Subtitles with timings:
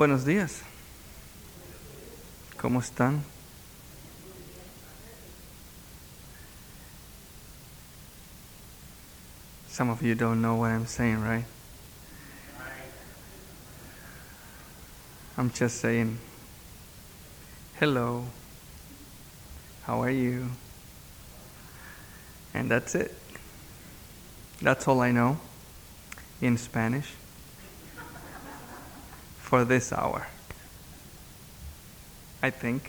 [0.00, 0.62] Buenos días.
[2.56, 3.22] ¿Cómo están?
[9.68, 11.44] Some of you don't know what I'm saying, right?
[15.36, 16.16] I'm just saying,
[17.78, 18.24] hello,
[19.82, 20.48] how are you?
[22.54, 23.14] And that's it.
[24.62, 25.36] That's all I know
[26.40, 27.12] in Spanish
[29.50, 30.28] for this hour.
[32.40, 32.88] I think.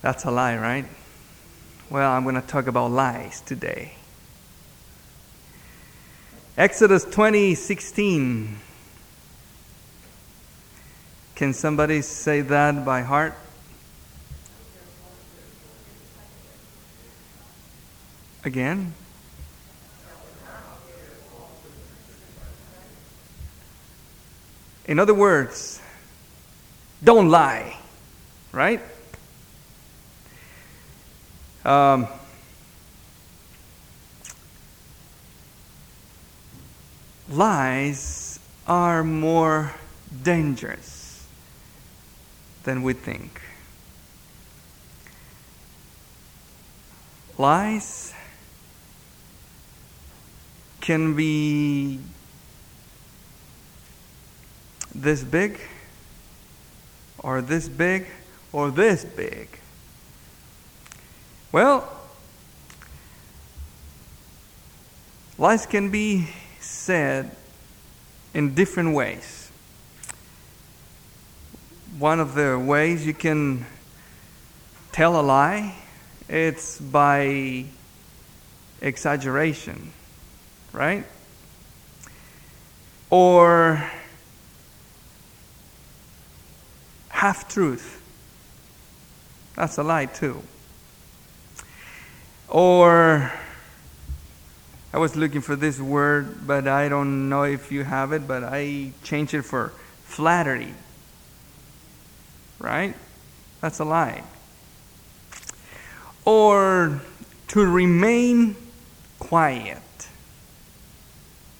[0.00, 0.86] That's a lie, right?
[1.90, 3.92] Well, I'm going to talk about lies today.
[6.56, 8.54] Exodus 20:16.
[11.34, 13.34] Can somebody say that by heart?
[18.44, 18.94] Again?
[24.88, 25.82] In other words,
[27.04, 27.76] don't lie,
[28.52, 28.80] right?
[31.62, 32.08] Um,
[37.28, 39.74] lies are more
[40.22, 41.26] dangerous
[42.64, 43.42] than we think.
[47.36, 48.14] Lies
[50.80, 52.00] can be
[54.94, 55.60] this big,
[57.18, 58.06] or this big,
[58.52, 59.48] or this big.
[61.52, 61.88] Well,
[65.38, 66.28] lies can be
[66.60, 67.30] said
[68.34, 69.50] in different ways.
[71.98, 73.66] One of the ways you can
[74.92, 75.74] tell a lie
[76.28, 77.64] it's by
[78.82, 79.92] exaggeration,
[80.72, 81.04] right?
[83.08, 83.90] Or
[87.18, 88.00] half truth.
[89.56, 90.40] That's a lie, too.
[92.48, 93.32] Or,
[94.92, 98.44] I was looking for this word, but I don't know if you have it, but
[98.44, 99.72] I changed it for
[100.04, 100.72] flattery.
[102.60, 102.94] Right?
[103.60, 104.22] That's a lie.
[106.24, 107.00] Or
[107.48, 108.54] to remain
[109.18, 109.82] quiet.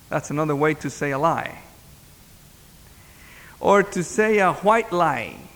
[0.09, 1.63] That's another way to say a lie.
[3.59, 5.48] Or to say a white lie.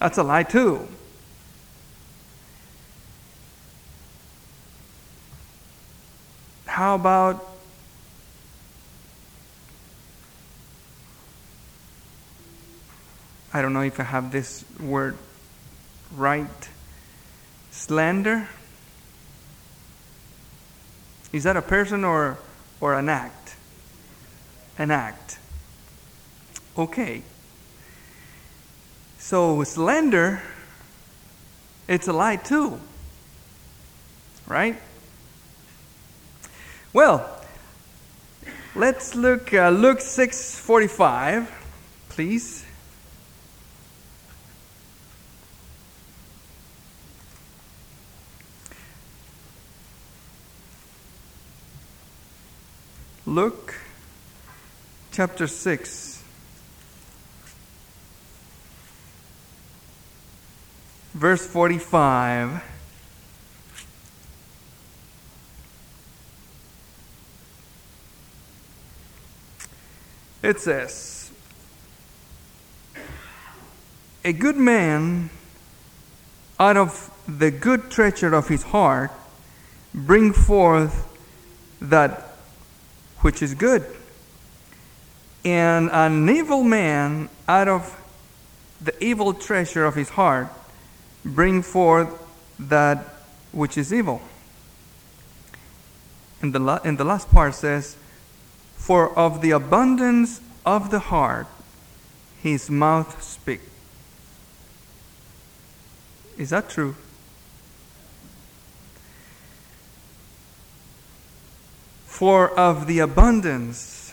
[0.00, 0.88] That's a lie too.
[6.66, 7.46] How about
[13.52, 15.16] I don't know if I have this word
[16.16, 16.68] right.
[17.72, 18.48] Slander?
[21.32, 22.38] Is that a person or,
[22.80, 23.56] or an act?
[24.78, 25.38] An act.
[26.78, 27.22] Okay.
[29.30, 30.42] So, slander,
[31.86, 32.80] it's a lie too.
[34.48, 34.76] Right?
[36.92, 37.40] Well,
[38.74, 41.46] let's look uh, Luke 6:45,
[42.08, 42.64] please.
[53.26, 53.76] Luke
[55.12, 56.09] chapter 6
[61.20, 62.64] verse 45
[70.42, 71.30] It says,
[74.24, 75.28] A good man
[76.58, 79.10] out of the good treasure of his heart
[79.92, 81.06] bring forth
[81.82, 82.32] that
[83.18, 83.84] which is good.
[85.44, 87.94] And an evil man out of
[88.80, 90.48] the evil treasure of his heart
[91.24, 92.08] bring forth
[92.58, 92.98] that
[93.52, 94.22] which is evil.
[96.42, 97.96] And the, and the last part says,
[98.76, 101.46] For of the abundance of the heart
[102.42, 103.64] his mouth speaks.
[106.38, 106.96] Is that true?
[112.06, 114.12] For of the abundance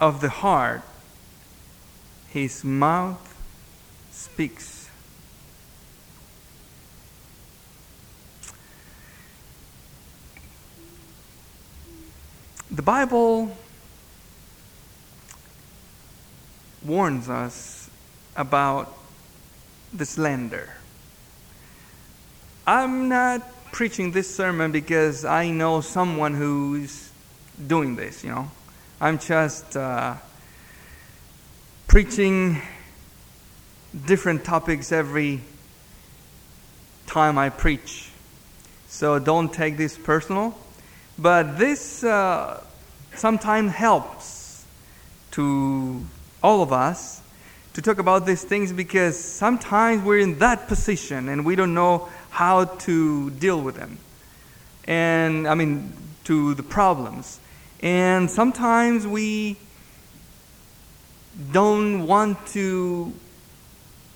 [0.00, 0.82] of the heart
[2.28, 3.34] his mouth
[4.10, 4.71] speaks.
[12.72, 13.54] The Bible
[16.82, 17.90] warns us
[18.34, 18.96] about
[19.92, 20.72] the slander.
[22.66, 23.42] I'm not
[23.72, 27.10] preaching this sermon because I know someone who's
[27.66, 28.50] doing this, you know.
[29.02, 30.14] I'm just uh,
[31.88, 32.62] preaching
[34.06, 35.42] different topics every
[37.06, 38.08] time I preach.
[38.88, 40.56] So don't take this personal.
[41.22, 42.60] But this uh,
[43.14, 44.64] sometimes helps
[45.30, 46.04] to
[46.42, 47.22] all of us
[47.74, 52.08] to talk about these things because sometimes we're in that position and we don't know
[52.30, 53.98] how to deal with them.
[54.88, 55.92] And I mean,
[56.24, 57.38] to the problems.
[57.80, 59.58] And sometimes we
[61.52, 63.12] don't want to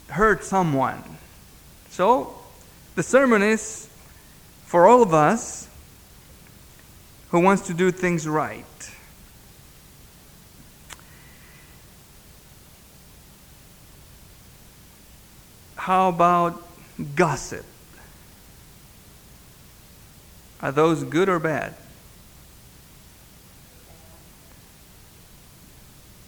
[0.08, 1.04] hurt someone.
[1.88, 2.34] So,
[2.96, 3.88] the sermon is
[4.64, 5.68] for all of us
[7.30, 8.64] who wants to do things right.
[15.76, 16.66] How about
[17.14, 17.64] gossip?
[20.60, 21.74] Are those good or bad?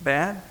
[0.01, 0.43] Bad?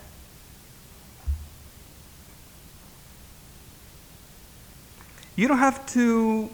[5.37, 6.49] You don't have to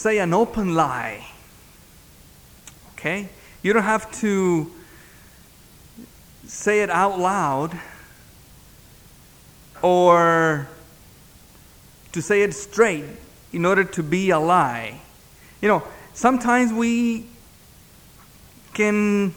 [0.00, 1.26] say an open lie.
[2.92, 3.28] Okay?
[3.62, 4.72] You don't have to
[6.46, 7.78] say it out loud
[9.82, 10.68] or
[12.12, 13.04] to say it straight
[13.52, 15.02] in order to be a lie.
[15.60, 15.82] You know,
[16.14, 17.26] sometimes we
[18.72, 19.34] can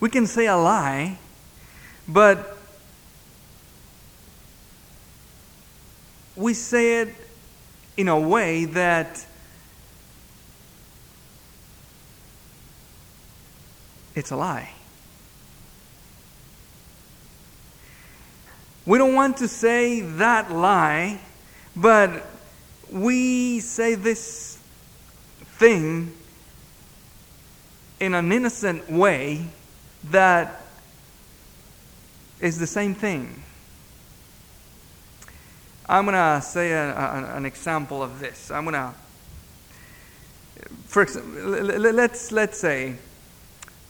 [0.00, 1.18] we can say a lie,
[2.08, 2.57] but
[6.38, 7.08] we say it
[7.96, 9.26] in a way that
[14.14, 14.70] it's a lie.
[18.86, 21.20] We don't want to say that lie,
[21.74, 22.24] but
[22.90, 24.58] we say this
[25.58, 26.12] thing
[27.98, 29.44] in an innocent way
[30.04, 30.62] that
[32.40, 33.42] is the same thing.
[35.88, 38.50] I'm going to say a, a, an example of this.
[38.50, 38.92] I'm going to,
[40.86, 41.50] for example,
[41.92, 42.96] let's, let's say,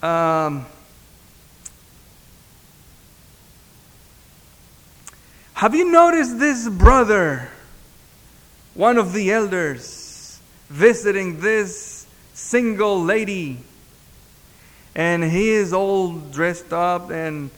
[0.02, 0.66] um,
[5.58, 7.48] Have you noticed this brother,
[8.74, 13.58] one of the elders, visiting this single lady?
[14.94, 17.50] And he is all dressed up and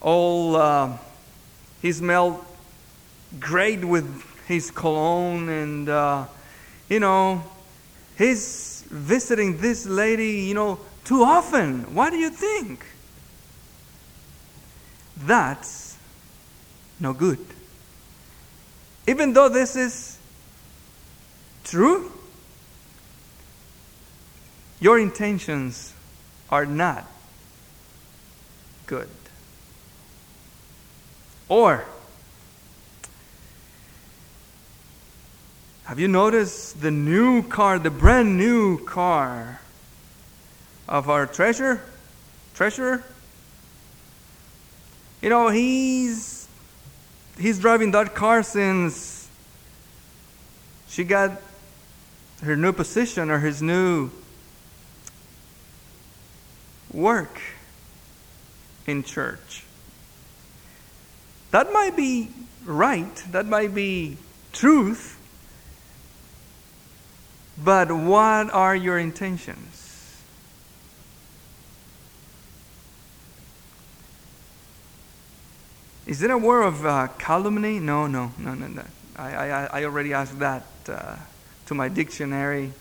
[0.00, 0.96] all, uh,
[1.82, 2.44] he smelled
[3.40, 6.26] great with his cologne, and, uh,
[6.88, 7.42] you know,
[8.16, 11.94] he's visiting this lady, you know, too often.
[11.94, 12.84] What do you think?
[15.16, 15.96] That's
[17.00, 17.38] no good.
[19.06, 20.18] Even though this is
[21.64, 22.12] true,
[24.80, 25.94] your intentions
[26.50, 27.06] are not
[28.86, 29.08] good.
[31.48, 31.84] Or,
[35.84, 39.60] have you noticed the new car, the brand new car
[40.88, 41.82] of our treasure,
[42.54, 43.04] treasurer?
[45.20, 46.48] You know, he's
[47.38, 49.28] he's driving that car since
[50.88, 51.40] she got
[52.42, 54.10] her new position or his new
[56.92, 57.40] work
[58.86, 59.64] in church.
[61.50, 62.30] That might be
[62.64, 64.16] right, that might be
[64.52, 65.18] truth,
[67.62, 70.22] but what are your intentions?
[76.06, 77.78] Is it a word of uh, calumny?
[77.78, 78.84] No, no, no, no, no.
[79.16, 81.16] I, I, I already asked that uh,
[81.66, 82.72] to my dictionary,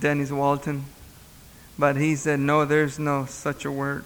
[0.00, 0.84] Dennis Walton.
[1.78, 4.04] But he said, no, there's no such a word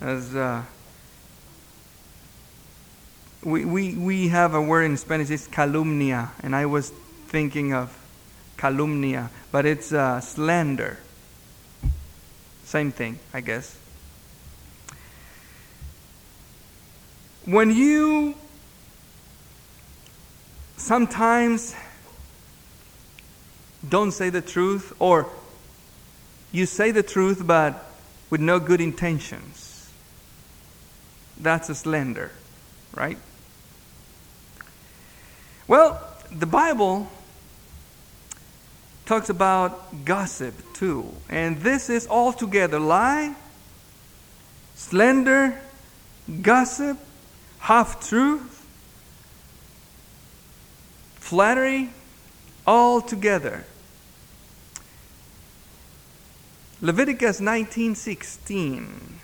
[0.00, 0.34] as.
[0.34, 0.64] Uh,
[3.44, 6.90] we, we, we have a word in Spanish, it's calumnia, and I was
[7.28, 7.96] thinking of
[8.58, 10.98] calumnia, but it's uh, slander.
[12.64, 13.78] Same thing, I guess.
[17.46, 18.34] When you
[20.76, 21.74] sometimes
[23.88, 25.30] don't say the truth, or
[26.52, 27.86] you say the truth but
[28.28, 29.90] with no good intentions,
[31.40, 32.32] that's a slander,
[32.94, 33.16] right?
[35.66, 37.08] Well, the Bible
[39.08, 41.10] talks about gossip too.
[41.30, 43.34] And this is altogether lie,
[44.74, 45.58] slander,
[46.42, 46.98] gossip,
[47.58, 48.66] half truth,
[51.16, 51.88] flattery,
[52.66, 53.64] all together.
[56.82, 59.17] Leviticus 19:16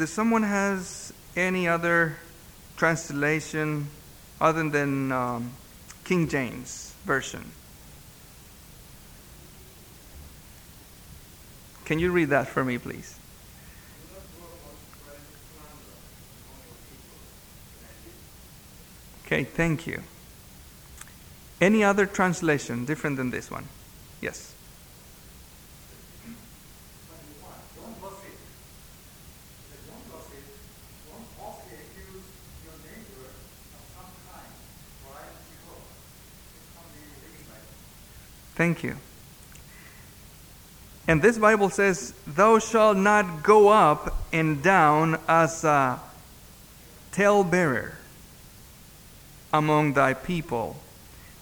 [0.00, 2.16] Does someone has any other
[2.78, 3.88] translation
[4.40, 5.52] other than um,
[6.04, 7.50] King James version?
[11.84, 13.14] Can you read that for me, please?
[19.26, 20.02] Okay, thank you.
[21.60, 23.66] Any other translation different than this one?
[24.22, 24.54] Yes.
[38.60, 38.94] Thank you.
[41.08, 45.98] And this Bible says, Thou shalt not go up and down as a
[47.10, 47.94] talebearer
[49.50, 50.76] among thy people,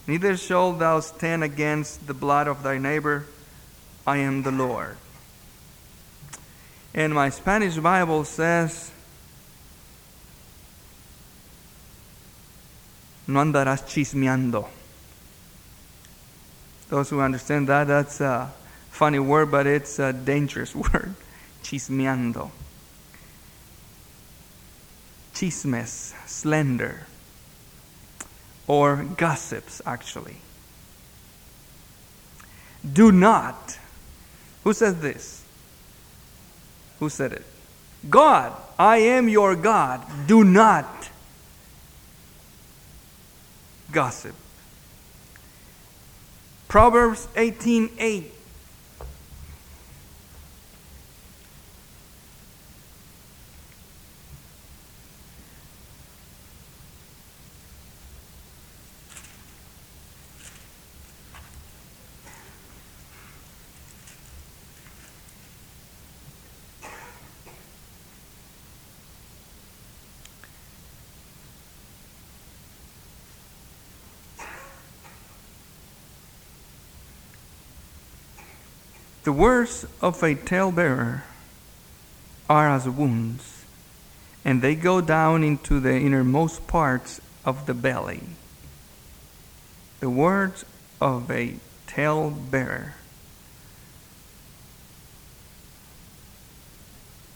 [0.07, 3.27] neither shalt thou stand against the blood of thy neighbor.
[4.07, 4.97] I am the Lord.
[6.95, 8.93] And my Spanish Bible says,
[13.27, 14.78] No andarás chismeando.
[16.89, 18.53] Those who understand that, that's a
[18.91, 21.15] funny word, but it's a dangerous word.
[21.63, 22.51] Chismeando.
[25.35, 27.07] Chismes, slender,
[28.67, 30.37] or gossips, actually.
[32.91, 33.79] Do not.
[34.65, 35.45] Who says this?
[36.99, 37.45] Who said it?
[38.09, 40.05] God, I am your God.
[40.27, 41.09] Do not
[43.93, 44.35] gossip.
[46.69, 48.38] Proverbs 18 8.
[79.29, 81.23] The words of a talebearer
[82.49, 83.67] are as wounds,
[84.43, 88.23] and they go down into the innermost parts of the belly.
[90.01, 90.65] The words
[90.99, 91.57] of a
[91.87, 92.95] talebearer.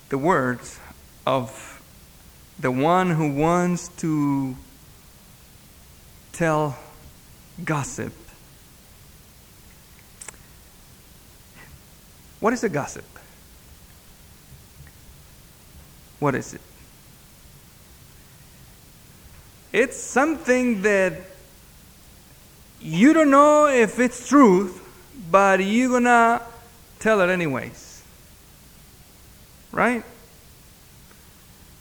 [0.08, 0.80] The words
[1.26, 1.82] of
[2.58, 4.56] the one who wants to
[6.32, 6.78] tell
[7.62, 8.14] gossip
[12.42, 13.04] What is a gossip?
[16.18, 16.60] What is it?
[19.72, 21.12] It's something that
[22.80, 24.82] you don't know if it's truth,
[25.30, 26.42] but you're gonna
[26.98, 28.02] tell it anyways.
[29.70, 30.02] Right?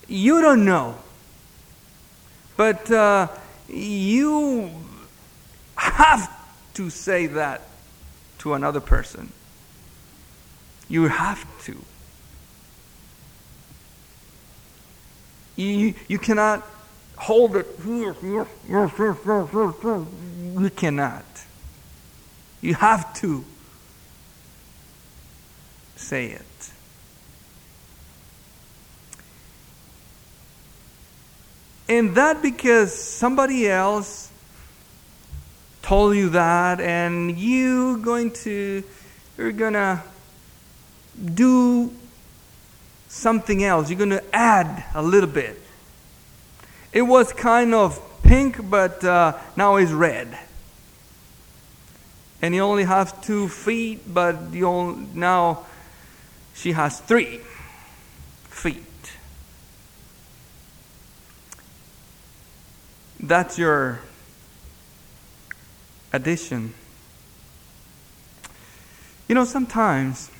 [0.06, 0.94] You don't know.
[2.56, 3.26] But uh,
[3.68, 4.70] you
[5.74, 6.30] have
[6.74, 7.62] to say that
[8.38, 9.32] to another person.
[10.88, 11.76] You have to.
[15.56, 16.66] You, you cannot
[17.16, 17.66] hold it.
[17.86, 18.14] You
[20.76, 21.24] cannot.
[22.60, 23.44] You have to
[25.96, 26.72] say it.
[31.88, 34.30] And that because somebody else
[35.82, 38.82] told you that and you going to
[39.36, 40.02] you're gonna
[41.34, 41.92] do
[43.08, 43.90] something else.
[43.90, 45.60] You're going to add a little bit.
[46.92, 50.38] It was kind of pink, but uh, now it's red.
[52.40, 55.64] And you only have two feet, but you only, now
[56.54, 57.40] she has three
[58.48, 58.84] feet.
[63.20, 64.00] That's your
[66.12, 66.74] addition.
[69.28, 70.30] You know, sometimes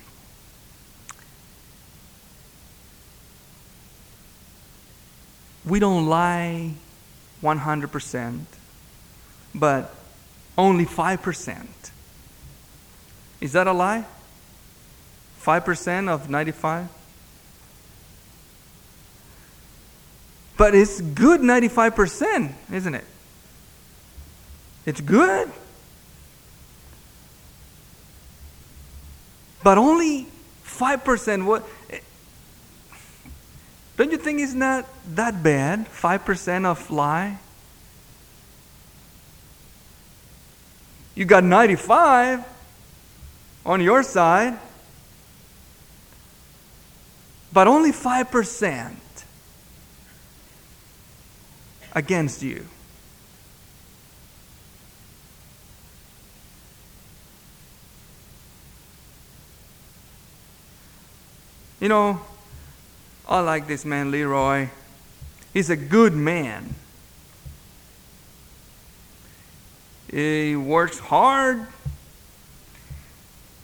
[5.64, 6.74] we don't lie
[7.42, 8.44] 100%,
[9.54, 9.94] but
[10.58, 11.66] only 5%.
[13.40, 14.04] Is that a lie?
[15.42, 16.88] 5% of 95?
[20.56, 23.04] But it's good 95%, isn't it?
[24.86, 25.50] It's good.
[29.64, 30.26] But only
[30.64, 31.66] 5% what
[34.02, 35.86] don't you think it's not that bad?
[35.86, 37.38] 5% of lie?
[41.14, 42.44] You got 95
[43.64, 44.58] on your side,
[47.52, 48.96] but only 5%
[51.94, 52.66] against you.
[61.78, 62.20] You know,
[63.32, 64.68] I like this man, Leroy.
[65.54, 66.74] He's a good man.
[70.10, 71.66] He works hard.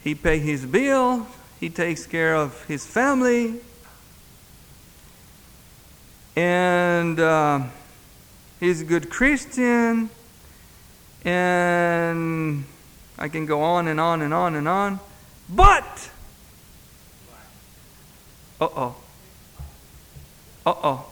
[0.03, 1.27] He pays his bill.
[1.61, 3.61] He takes care of his family.
[6.35, 7.65] And uh,
[8.61, 10.09] he's a good Christian.
[11.27, 12.65] And
[13.19, 14.99] I can go on and on and on and on.
[15.47, 16.11] But,
[18.63, 18.97] uh oh.
[20.69, 21.05] Uh oh.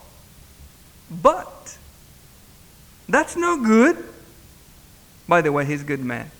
[1.10, 1.78] But,
[3.08, 3.96] that's no good.
[5.26, 6.30] By the way, he's a good man.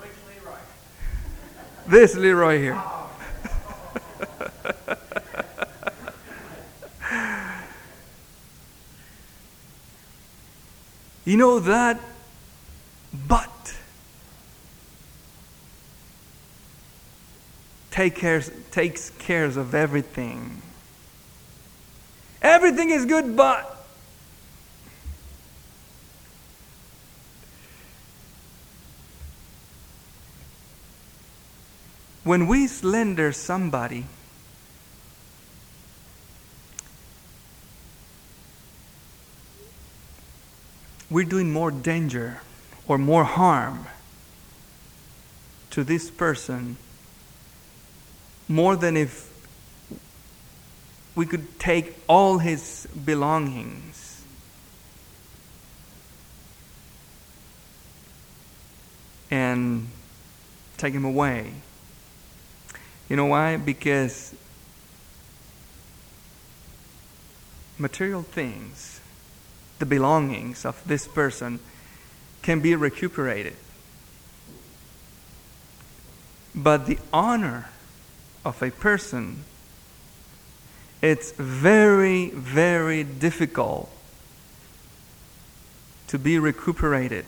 [0.00, 0.56] Leroy?
[1.86, 2.82] This Leroy here.
[11.26, 12.00] you know that,
[13.28, 13.74] but
[17.90, 20.62] take cares, takes cares of everything.
[22.40, 23.86] Everything is good, but
[32.24, 34.06] when we slander somebody,
[41.10, 42.40] we're doing more danger
[42.88, 43.86] or more harm
[45.70, 46.76] to this person
[48.52, 49.32] more than if
[51.14, 54.22] we could take all his belongings.
[59.30, 59.88] And
[60.76, 61.54] take him away.
[63.08, 63.56] You know why?
[63.56, 64.34] Because
[67.78, 69.00] material things,
[69.78, 71.58] the belongings of this person,
[72.42, 73.56] can be recuperated.
[76.54, 77.70] But the honor
[78.44, 79.44] of a person,
[81.00, 83.90] it's very, very difficult
[86.08, 87.24] to be recuperated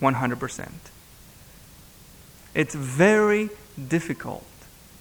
[0.00, 0.68] 100%.
[2.54, 3.50] It's very
[3.88, 4.44] difficult.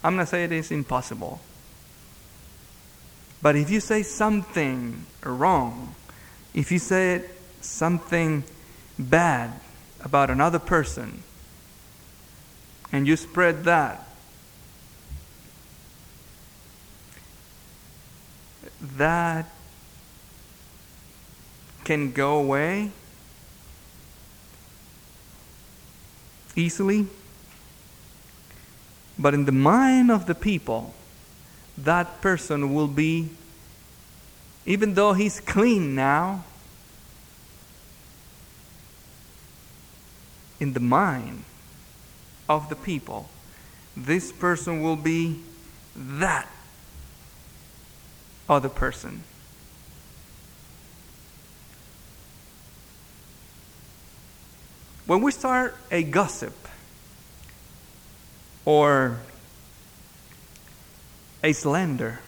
[0.03, 1.41] I'm not saying it is impossible.
[3.41, 5.95] But if you say something wrong,
[6.53, 7.25] if you say
[7.62, 8.43] something
[8.97, 9.59] bad
[10.01, 11.23] about another person,
[12.93, 14.08] and you spread that,
[18.79, 19.49] that
[21.84, 22.91] can go away
[26.56, 27.08] easily.
[29.17, 30.93] But in the mind of the people,
[31.75, 33.29] that person will be,
[34.67, 36.45] even though he's clean now,
[40.60, 41.43] in the mind
[42.49, 43.29] of the people,
[43.95, 45.39] this person will be
[45.95, 46.47] that
[48.49, 49.23] other person.
[55.06, 56.56] When we start a gossip,
[58.65, 59.19] or
[61.43, 62.19] a slander.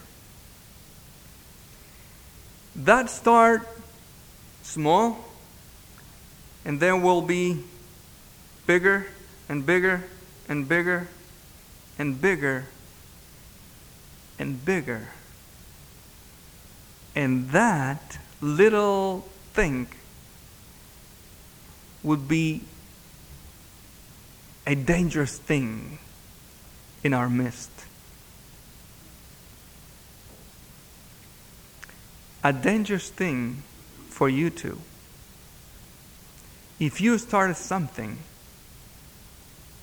[2.76, 3.68] That start
[4.64, 5.18] small
[6.66, 7.64] and then will be
[8.68, 9.08] bigger
[9.48, 10.04] and bigger
[10.48, 11.08] and bigger
[11.98, 12.66] and bigger
[14.40, 15.08] and bigger.
[17.16, 19.88] And that little thing
[22.04, 22.62] would be
[24.68, 26.00] a dangerous thing
[27.04, 27.72] in our midst.
[32.44, 33.64] A dangerous thing
[34.10, 34.80] for you too.
[36.80, 38.18] If you started something,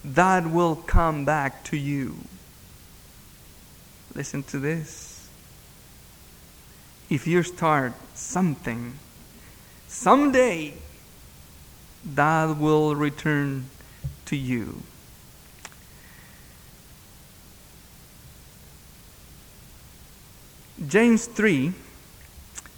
[0.05, 2.17] that will come back to you.
[4.15, 5.29] Listen to this.
[7.09, 8.95] If you start something,
[9.89, 10.75] someday
[12.05, 13.67] that will return
[14.27, 14.83] to you.
[20.89, 21.73] James 3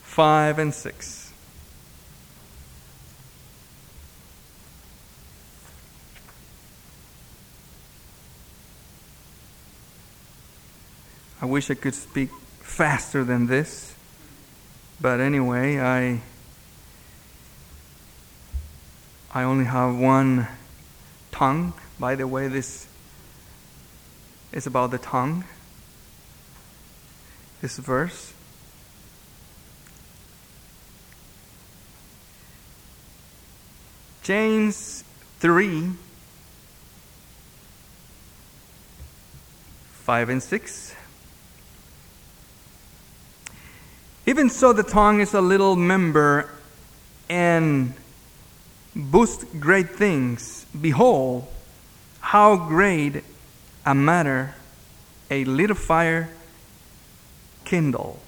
[0.02, 1.23] 5 and 6.
[11.44, 12.30] I wish I could speak
[12.62, 13.94] faster than this.
[14.98, 16.22] But anyway, I
[19.30, 20.48] I only have one
[21.32, 21.74] tongue.
[22.00, 22.86] By the way, this
[24.52, 25.44] is about the tongue.
[27.60, 28.32] This verse.
[34.22, 35.04] James
[35.40, 35.90] 3
[40.04, 40.94] 5 and 6.
[44.26, 46.48] Even so, the tongue is a little member
[47.28, 47.94] and
[48.96, 50.64] boasts great things.
[50.80, 51.46] Behold,
[52.20, 53.22] how great
[53.84, 54.54] a matter
[55.30, 56.30] a little fire
[57.64, 58.18] kindle.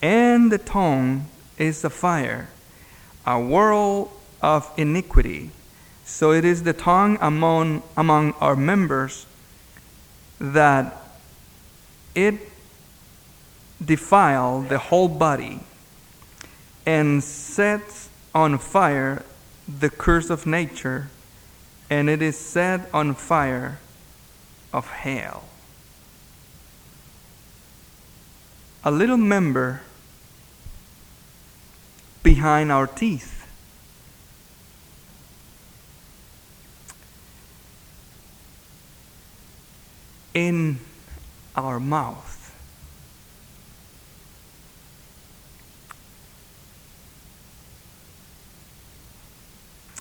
[0.00, 2.48] And the tongue is a fire,
[3.26, 4.10] a world
[4.42, 5.50] of iniquity.
[6.04, 9.26] So it is the tongue among, among our members
[10.38, 11.02] that
[12.14, 12.34] it
[13.84, 15.60] defile the whole body
[16.86, 19.24] and sets on fire
[19.66, 21.08] the curse of nature,
[21.88, 23.78] and it is set on fire
[24.72, 25.44] of hell.
[28.84, 29.80] A little member
[32.22, 33.46] behind our teeth.
[40.34, 40.80] In
[41.56, 42.33] our mouth.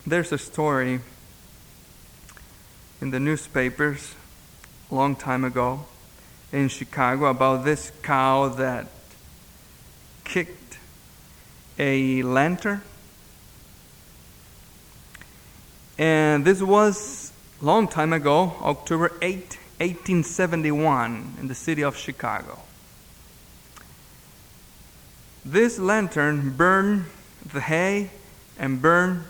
[0.05, 0.99] There's a story
[2.99, 4.15] in the newspapers
[4.91, 5.85] a long time ago
[6.51, 8.87] in Chicago about this cow that
[10.25, 10.77] kicked
[11.79, 12.81] a lantern.
[15.97, 22.59] And this was a long time ago, October 8, 1871, in the city of Chicago.
[25.45, 27.05] This lantern burned
[27.53, 28.11] the hay
[28.59, 29.23] and burned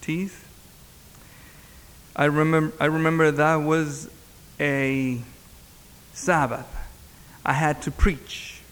[0.00, 0.48] teeth.
[2.14, 4.08] I remember I remember that was
[4.58, 5.20] a
[6.14, 6.74] Sabbath.
[7.44, 8.62] I had to preach.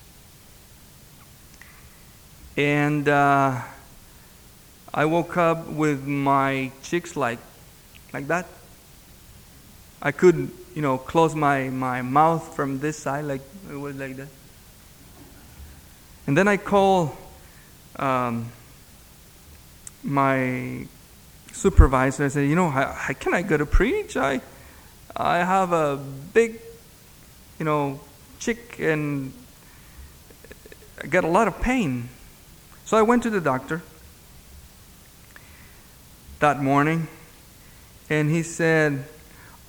[2.56, 3.60] And uh,
[4.96, 7.40] I woke up with my cheeks like
[8.12, 8.46] like that.
[10.00, 14.16] I could, you know, close my, my mouth from this side, like it was like
[14.16, 14.28] that.
[16.26, 17.16] And then I call
[17.96, 18.52] um,
[20.02, 20.86] my
[21.52, 22.26] supervisor.
[22.26, 24.16] I said, you know, how, how can I go to preach?
[24.16, 24.40] I,
[25.16, 26.60] I have a big,
[27.58, 27.98] you know,
[28.38, 29.32] chick and
[31.02, 32.10] I get a lot of pain.
[32.84, 33.82] So I went to the doctor
[36.44, 37.08] that morning,
[38.10, 39.02] and he said,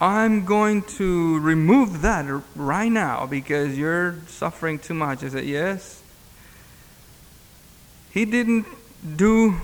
[0.01, 5.23] I'm going to remove that right now because you're suffering too much.
[5.23, 6.01] I said, Yes.
[8.11, 8.65] He didn't
[9.15, 9.55] do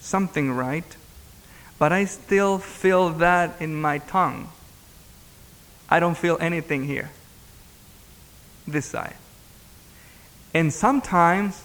[0.00, 0.96] something right,
[1.78, 4.48] but I still feel that in my tongue.
[5.88, 7.12] I don't feel anything here,
[8.66, 9.14] this side.
[10.52, 11.62] And sometimes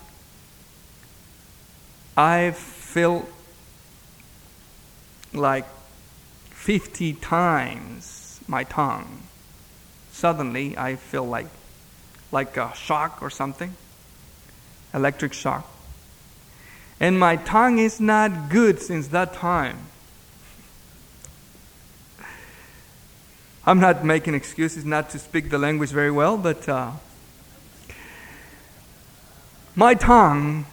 [2.16, 2.52] I
[2.96, 3.28] feel
[5.34, 5.66] like
[6.52, 9.24] 50 times my tongue.
[10.14, 11.48] Suddenly, I feel like,
[12.32, 13.76] like a shock or something,
[14.94, 15.70] electric shock.
[16.98, 19.80] And my tongue is not good since that time.
[23.66, 26.92] I'm not making excuses not to speak the language very well, but uh,
[29.76, 30.66] my tongue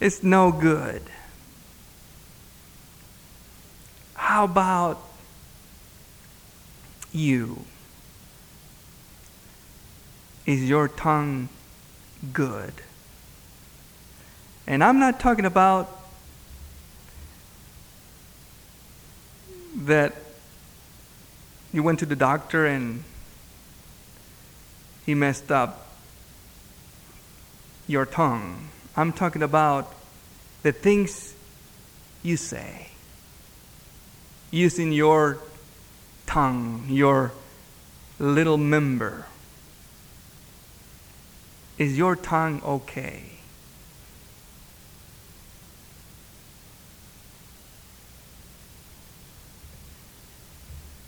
[0.00, 1.02] is no good.
[4.14, 5.02] How about
[7.12, 7.64] you?
[10.46, 11.48] Is your tongue
[12.32, 12.72] good?
[14.66, 15.94] And I'm not talking about
[19.76, 20.14] that
[21.72, 23.04] you went to the doctor and
[25.06, 25.86] he messed up
[27.86, 28.68] your tongue.
[28.98, 29.94] I'm talking about
[30.64, 31.32] the things
[32.24, 32.88] you say
[34.50, 35.38] using your
[36.26, 37.30] tongue, your
[38.18, 39.26] little member.
[41.78, 43.22] Is your tongue okay?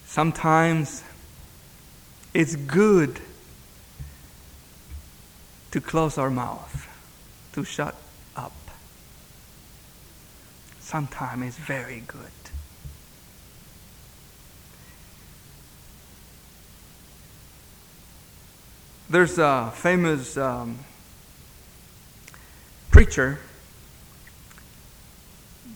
[0.07, 1.03] Sometimes
[2.33, 3.19] it's good
[5.73, 6.87] to close our mouth,
[7.53, 7.95] to shut
[8.37, 8.53] up.
[10.81, 12.31] Sometimes it's very good.
[19.09, 20.79] There's a famous um,
[22.93, 23.41] preacher,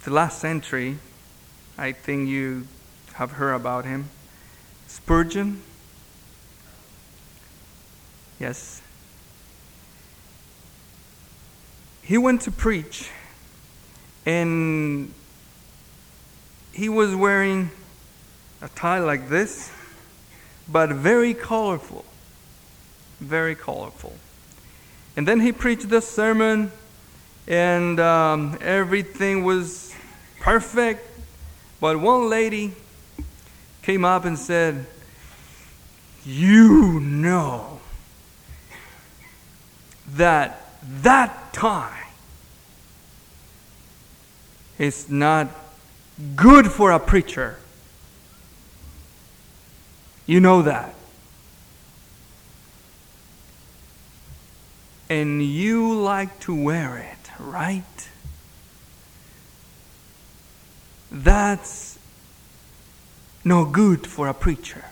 [0.05, 0.99] the last century.
[1.77, 2.69] I think you
[3.15, 4.11] have heard about him.
[4.87, 5.63] Spurgeon.
[8.39, 8.84] Yes.
[12.05, 13.09] He went to preach,
[14.27, 15.11] and
[16.75, 17.71] he was wearing
[18.61, 19.73] a tie like this,
[20.69, 22.05] but very colorful.
[23.21, 24.13] Very colorful.
[25.17, 26.73] And then he preached the sermon,
[27.49, 29.95] and um, everything was
[30.41, 31.09] perfect.
[31.81, 32.73] But one lady
[33.81, 34.85] came up and said,
[36.27, 37.81] You know
[40.09, 42.09] that that tie
[44.79, 45.49] is not
[46.37, 47.59] good for a preacher.
[50.27, 50.95] You know that.
[55.09, 58.09] And you like to wear it, right?
[61.11, 61.99] That's
[63.45, 64.85] no good for a preacher.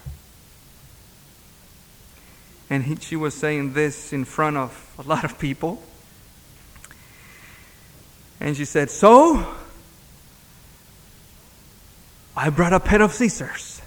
[2.72, 5.82] And he, she was saying this in front of a lot of people.
[8.40, 9.46] And she said, So,
[12.34, 13.82] I brought a pair of scissors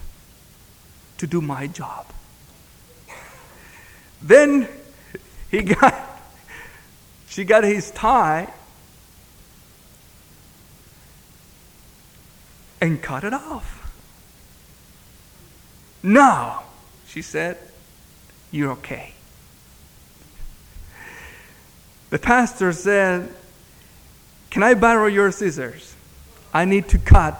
[1.18, 2.06] to do my job.
[4.22, 4.68] Then
[5.50, 5.92] he got,
[7.28, 8.52] she got his tie
[12.80, 13.82] and cut it off.
[16.04, 16.62] Now,
[17.08, 17.58] she said,
[18.50, 19.12] you're okay.
[22.10, 23.34] The pastor said,
[24.50, 25.94] Can I borrow your scissors?
[26.54, 27.38] I need to cut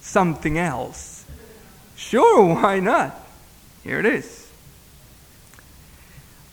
[0.00, 1.24] something else.
[1.96, 3.18] Sure, why not?
[3.82, 4.48] Here it is.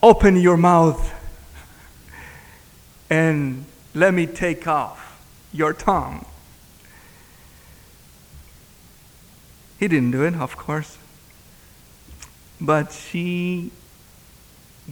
[0.02, 1.12] Open your mouth
[3.08, 6.26] and let me take off your tongue.
[9.78, 10.98] He didn't do it, of course.
[12.60, 13.70] But she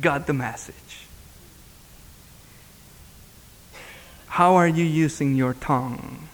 [0.00, 1.06] got the message.
[4.26, 6.28] How are you using your tongue?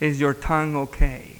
[0.00, 1.36] Is your tongue okay?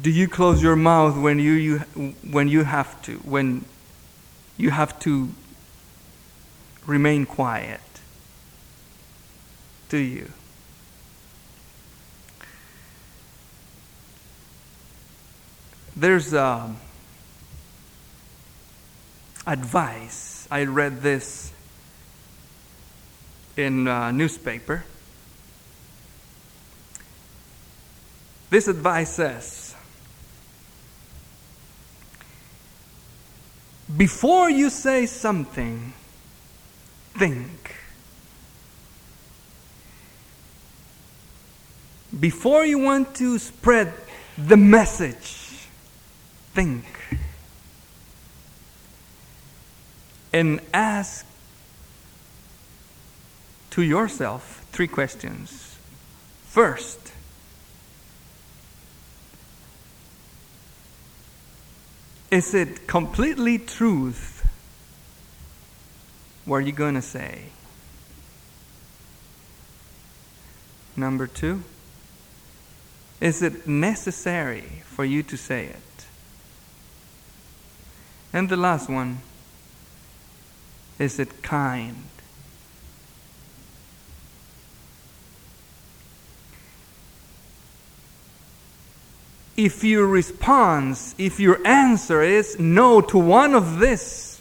[0.00, 1.78] Do you close your mouth when you, you
[2.30, 3.64] when you have to when
[4.58, 5.30] you have to
[6.86, 7.80] remain quiet?
[9.88, 10.32] Do you?
[15.98, 16.76] There's um,
[19.44, 20.46] advice.
[20.48, 21.52] I read this
[23.56, 24.84] in a newspaper.
[28.48, 29.74] This advice says
[33.96, 35.92] before you say something,
[37.16, 37.74] think.
[42.20, 43.92] Before you want to spread
[44.36, 45.47] the message,
[46.58, 46.84] think.
[50.32, 51.24] And ask
[53.70, 55.78] to yourself three questions.
[56.46, 57.12] First,
[62.32, 64.44] is it completely truth
[66.44, 67.44] what you're you going to say?
[70.96, 71.62] Number two,
[73.20, 75.87] is it necessary for you to say it?
[78.32, 79.18] And the last one,
[80.98, 82.08] is it kind?
[89.58, 94.40] if your response, if your answer is no to one of this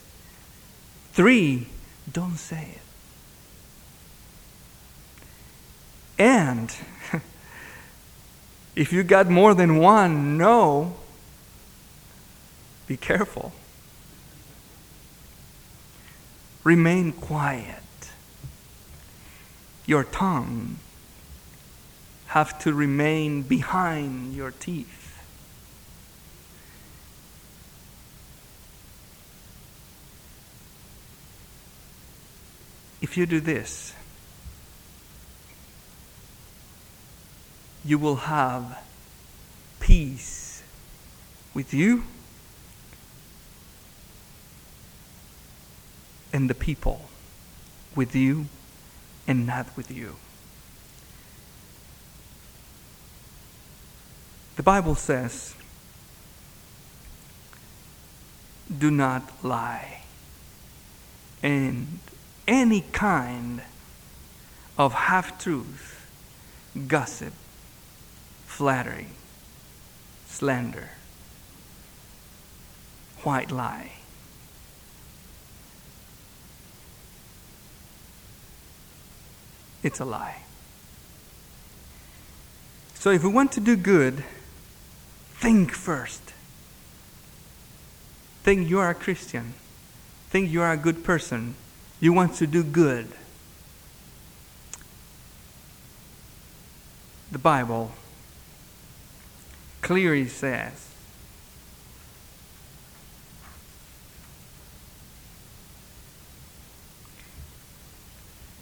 [1.13, 1.65] three,
[2.13, 2.81] don't say it.
[6.19, 6.71] And
[8.75, 10.95] if you got more than one no,
[12.85, 13.53] be careful.
[16.67, 18.11] Remain quiet.
[19.85, 20.79] Your tongue
[22.25, 25.23] have to remain behind your teeth.
[33.01, 33.93] If you do this,
[37.85, 38.83] you will have
[39.79, 40.63] peace
[41.53, 42.03] with you
[46.37, 47.01] and the people,
[47.95, 48.45] with you
[49.27, 50.17] and not with you.
[54.55, 55.55] The Bible says,
[58.69, 60.03] do not lie.
[61.41, 61.97] And
[62.47, 63.63] any kind
[64.77, 66.07] of half truth,
[66.87, 67.33] gossip,
[68.45, 69.07] flattery,
[70.27, 70.91] slander,
[73.23, 73.96] white lie.
[79.83, 80.43] It's a lie.
[82.95, 84.23] So if we want to do good,
[85.35, 86.33] think first.
[88.43, 89.53] Think you are a Christian.
[90.29, 91.55] Think you are a good person
[91.99, 93.07] you want to do good.
[97.31, 97.91] The Bible
[99.81, 100.86] clearly says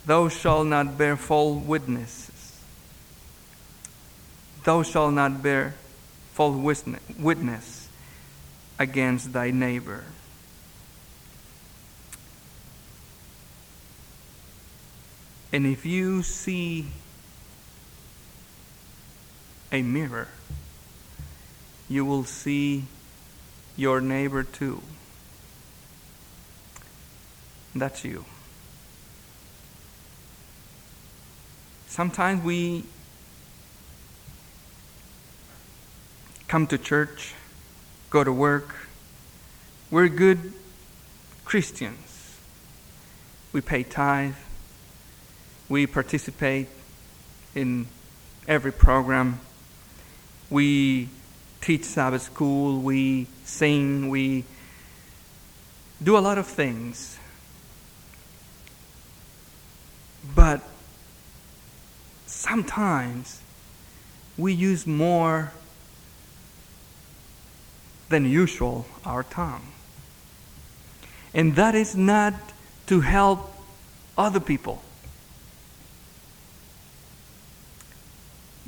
[0.05, 2.61] Thou shalt not bear false witnesses.
[4.63, 5.75] Thou shalt not bear
[6.33, 6.83] false
[7.17, 7.89] witness
[8.77, 10.03] against thy neighbor.
[15.51, 16.87] And if you see
[19.71, 20.27] a mirror,
[21.87, 22.85] you will see
[23.77, 24.81] your neighbor too.
[27.73, 28.25] That's you.
[31.95, 32.83] Sometimes we
[36.49, 37.33] come to church,
[38.09, 38.75] go to work.
[39.89, 40.51] We're good
[41.45, 42.37] Christians.
[43.53, 44.35] We pay tithe.
[45.69, 46.67] We participate
[47.55, 47.87] in
[48.45, 49.39] every program.
[50.49, 51.07] We
[51.61, 52.81] teach Sabbath school.
[52.81, 54.09] We sing.
[54.09, 54.43] We
[56.03, 57.17] do a lot of things.
[60.35, 60.61] But
[62.35, 63.41] sometimes
[64.37, 65.53] we use more
[68.09, 69.71] than usual our tongue.
[71.33, 72.33] And that is not
[72.87, 73.53] to help
[74.17, 74.81] other people.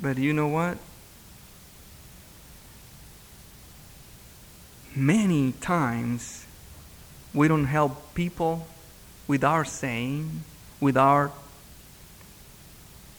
[0.00, 0.78] But you know what?
[4.96, 6.46] Many times
[7.34, 8.66] we don't help people
[9.26, 10.42] with our saying,
[10.80, 11.30] with our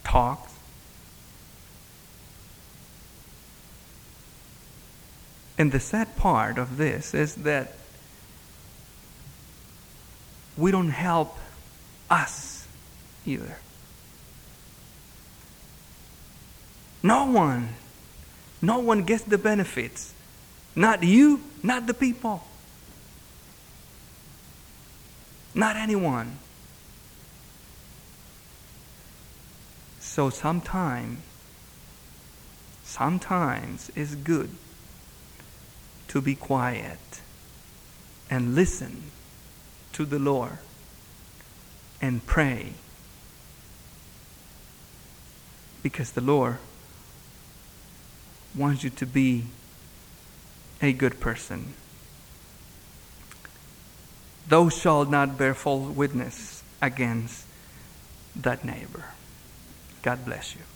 [0.10, 0.52] talks.
[5.58, 7.76] And the sad part of this is that
[10.58, 11.38] we don't help
[12.10, 12.68] us
[13.26, 13.58] either.
[17.04, 17.76] No one.
[18.62, 20.14] No one gets the benefits.
[20.76, 22.44] Not you, not the people.
[25.54, 26.40] Not anyone.
[30.20, 31.20] So sometimes,
[32.84, 34.50] sometimes it's good
[36.10, 37.22] to be quiet
[38.30, 39.12] and listen
[39.94, 40.58] to the Lord
[42.02, 42.74] and pray
[45.84, 46.58] because the Lord
[48.54, 49.46] wants you to be
[50.82, 51.76] a good person.
[54.50, 57.46] Thou shalt not bear false witness against
[58.36, 59.14] that neighbor.
[60.02, 60.69] God bless you.